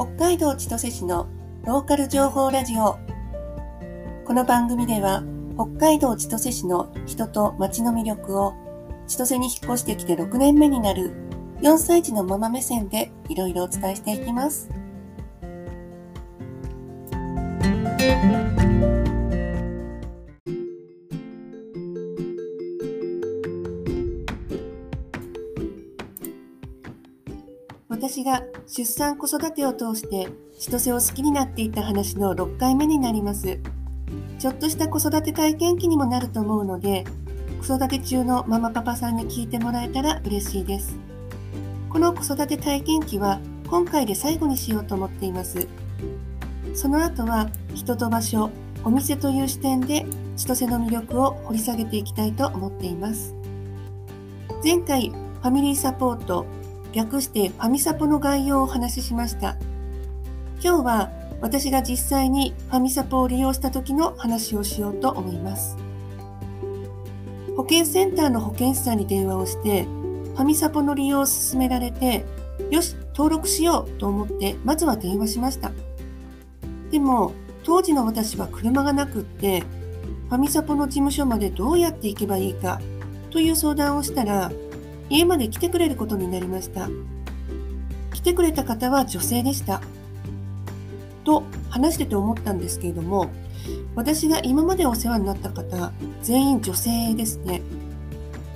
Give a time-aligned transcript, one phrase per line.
[0.00, 1.28] 北海道千歳市の
[1.66, 2.98] ローカル情報ラジオ。
[4.24, 5.22] この番組では
[5.56, 8.54] 北海道千歳市の人と街の魅力を
[9.06, 11.12] 千歳に引っ越してきて6年目になる
[11.60, 14.70] 4歳児のママ目線でいろいろお伝えしていきます。
[28.00, 30.26] 私が出産子育てを通して
[30.58, 33.60] 千歳を好きになっていた話の6回目になります。
[34.38, 37.04] ちょっとした子育て体験記にもなると思うので、
[37.60, 40.96] 子育て中のママパパさんに聞いてもらえたら嬉しいです。
[41.90, 45.68] この子育て体験記は今回で最後にしようと思っています。
[46.72, 48.48] その後は人と場所、
[48.82, 50.06] お店という視点で
[50.38, 53.34] 千歳の魅力を掘り下げていきたいと思っています。
[54.64, 56.46] 前回、ファミリーサポート、
[56.92, 59.56] 略してファミサポの概要をお話ししました。
[60.62, 65.76] 今日は私が実際にファミサポを利用した時の話をしようと思います。
[67.56, 72.24] 保健センターの保健師さんに電話をして、ファミサポの利用を勧められて、
[72.70, 75.72] よし、登録しようと思って、まずは電話しました。
[76.90, 77.32] でも、
[77.64, 79.60] 当時の私は車がなくって、
[80.28, 82.80] ファミサポの事務所までどうやって行けばいいか
[83.30, 84.52] という相談をしたら、
[85.10, 86.88] 家まで来てくれることになりました。
[88.14, 89.82] 来てくれた方は女性でした。
[91.24, 93.30] と話してて思ったんですけれども、
[93.94, 97.60] 私が今までお世話になった方、全員女性ですね。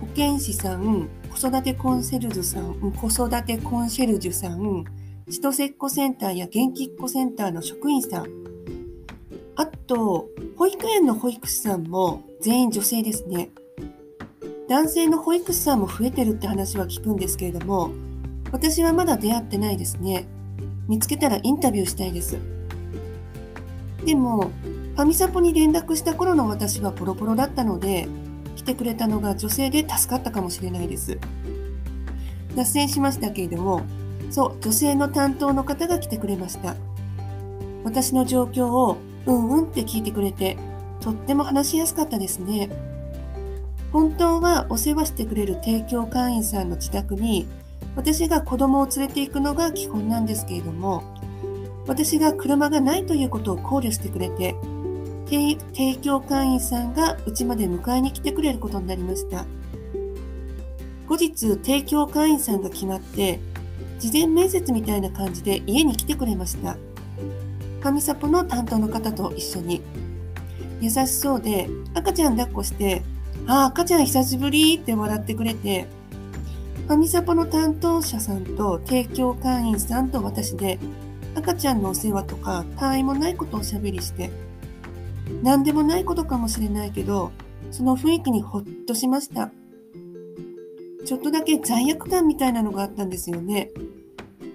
[0.00, 4.84] 保健師さん、子育てコンシェルジュさん、子育てコンシェルジュさん、
[5.30, 8.26] 千歳っ子センターや元気っ子センターの職員さん、
[9.56, 13.50] あと、保育園の保育士さんも全員女性ですね。
[14.72, 17.90] 男性の保育士さんも増えてるって話は聞くんですけれども、
[18.52, 20.24] 私はまだ出会ってないですね。
[20.88, 22.38] 見つけたらインタビューしたいです。
[24.06, 24.50] でも、
[24.94, 28.08] ファミサポに連絡した頃の私はポロポロだったので、
[28.56, 31.18] 来てくれたのが女性で助かったかもしれないです。
[32.56, 33.82] 脱線しましたけれども、
[34.30, 36.76] そう、女性の担当の方が来てくれました。
[37.84, 38.96] 私の状況を
[39.26, 40.56] うんうんって聞いてくれて、
[41.02, 42.70] とっても話しやすかったですね。
[43.92, 47.46] 本当はお世話してくれる提供会員さんの自宅に
[47.94, 51.02] 私が子供を連れて行くのが基本なんですけれども
[51.86, 54.54] 私が車がないということを考慮してくれて
[55.28, 59.46] 提供会員さんがうちまで迎えに来てくれることになりました。
[61.08, 63.40] 後日提供会員さんが決まって
[63.98, 66.74] 事前面接みたいな感じで家に来てくれました。
[66.74, 69.80] ファミサポの担当の方と一緒に。
[70.82, 73.02] 優しそうで赤ちゃん抱っこして
[73.46, 75.86] ああ、赤ちゃん久しぶりって笑ってくれて、
[76.86, 80.78] ファミサポの担当者さんと提供会員さんと私で
[81.34, 84.30] 赤ちゃんのお世話とか他愛もないことをおしゃべりして、
[85.42, 87.32] 何でもないことかもしれないけど、
[87.70, 89.50] その雰囲気にほっとしました。
[91.04, 93.70] ちょっとだけ罪悪感みたいなのがあったんですよね。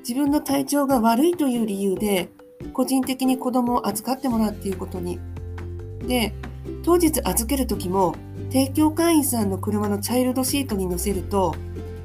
[0.00, 2.28] 自分の体調が悪いという理由で、
[2.72, 5.18] 個人的に子供を預かってもらうっていうことに。
[6.06, 6.34] で、
[6.84, 8.14] 当日預ける時も
[8.50, 11.54] 提供会員さんの車のチャイルドシートに乗せると、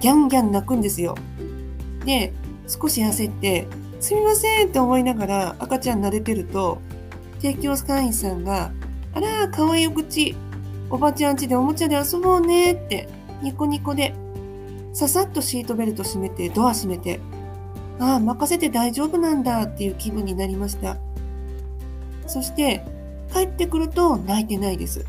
[0.00, 1.16] ギャンギャン泣くんですよ。
[2.04, 2.32] で、
[2.66, 3.66] 少し焦って、
[4.00, 6.78] すみませんって思いながら赤ちゃん撫でてると、
[7.40, 8.70] 提供会員さんが、
[9.14, 10.36] あら、かわいいお口、
[10.90, 13.08] おばちゃんちでおもちゃで遊ぼうねって、
[13.42, 14.14] ニコニコで、
[14.92, 17.20] ささっとシートベルト閉めて、ドア閉めて、
[17.98, 20.96] ああ、任せて大丈夫なんだっていう気分になりました。
[22.26, 22.84] そして、
[23.32, 25.04] 帰ってくると泣いてないです。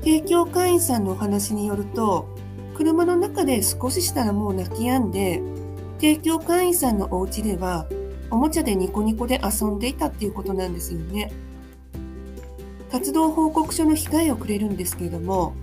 [0.00, 2.26] 提供会員さんのお話によると、
[2.74, 5.40] 車の中で少ししたらもう泣き止んで、
[5.98, 7.86] 提供会員さんのお家では、
[8.30, 11.32] おもちゃでニコニコで遊んでいたっていうことなんですよね。
[12.90, 15.54] 活動報告書の被害をくれるんですけれども、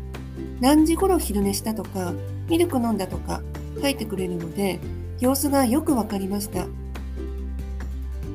[0.60, 2.14] 何時頃昼寝したとか、
[2.50, 3.42] ミルク飲んだとか
[3.82, 4.80] 書いてくれるので、
[5.20, 6.66] 様子がよくわかりました。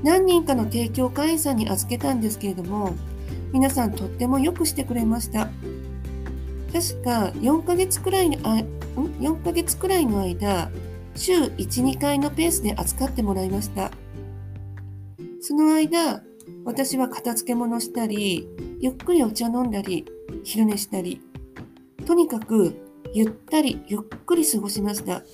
[0.06, 2.94] 何人かの提供会員さんに預けたんですけれども、
[3.52, 5.50] 皆さんとってもよくしてくれました。
[6.72, 8.62] 確か4ヶ月くらいのあ
[8.94, 10.70] 4ヶ月くらいの間、
[11.16, 13.90] 週1、2回のペースで扱ってもらいました。
[15.40, 16.22] その間、
[16.64, 18.46] 私は片付け物したり、
[18.78, 20.06] ゆっくりお茶飲んだり、
[20.44, 21.20] 昼寝したり、
[22.06, 22.76] とにかく
[23.12, 25.24] ゆったりゆっくり過ごしました。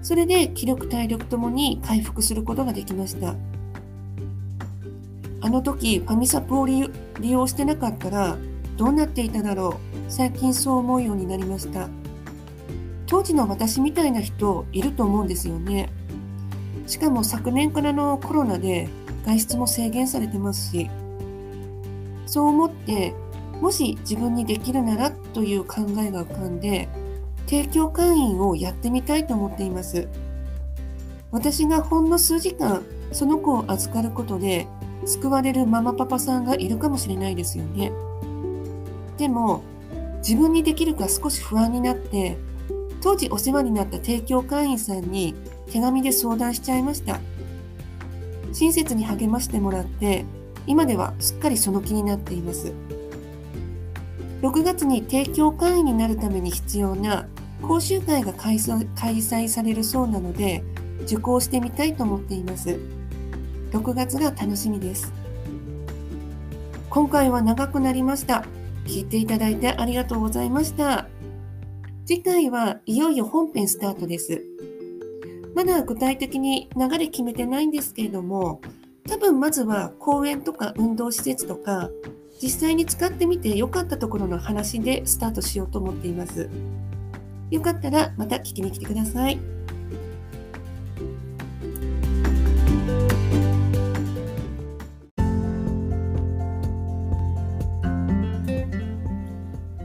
[0.00, 3.34] それで気力体力ともに回復することができました。
[5.44, 8.38] あの時ファミサプを利用してなかったら
[8.78, 11.90] どうなっていただろう最近そう思うようになりました。
[13.06, 15.90] 当時の私みたいな人いると思うんですよね。
[16.86, 18.88] しかも昨年からのコロナで
[19.26, 20.90] 外出も制限されてますし、
[22.24, 23.14] そう思って、
[23.60, 26.88] もし自分にできるならという考えが浮かんで、
[27.46, 30.08] 提供会員をやってみたいと思っています。
[31.30, 32.82] 私がほんの数時間
[33.12, 34.66] その子を預かることで
[35.06, 37.92] 救われるママパパさんがいるかもしれないですよね。
[39.18, 39.62] でも
[40.18, 42.36] 自分にできるか少し不安になって
[43.00, 45.34] 当時お世話になった提供会員さんに
[45.70, 47.20] 手紙で相談しちゃいました。
[48.52, 50.24] 親切に励ましてもらって
[50.66, 52.72] 今ではすっかりその気になっています。
[54.42, 57.26] 6月に提供会員になるために必要な
[57.62, 60.62] 講習会が開催されるそうなので
[61.04, 62.78] 受講してみたいと思っています。
[63.74, 65.12] 6月が楽しみです。
[66.90, 68.46] 今回は長くなりました。
[68.86, 71.08] 聞いていただいてありがとうございました。
[72.06, 74.44] 次回はいよいよ本編スタートです。
[75.56, 78.60] まだ具体的に流れ決めてないんですけれども、
[79.08, 81.90] 多分まずは公園とか運動施設とか、
[82.40, 86.48] 実際に使ってみて良かったところの話でスタートしようと思っています。
[87.50, 89.63] よかったらまた聞きに来てください。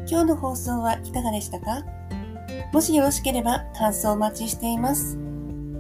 [0.10, 1.84] 今日の放送はいかがでしたか？
[2.74, 5.20] もしよろしければ感想お待ちしています。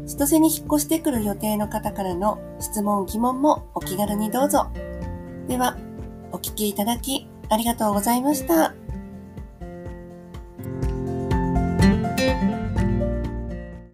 [0.05, 4.67] 千歳に引っ越してくる予定の方からの質問、疑問もお気軽にどうぞ。
[5.47, 5.77] では、
[6.31, 8.75] お聴きいただきありがとうございました。